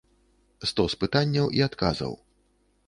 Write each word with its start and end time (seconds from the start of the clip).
Стос 0.71 0.95
пытанняў 1.03 1.47
і 1.59 1.65
адказаў. 1.69 2.13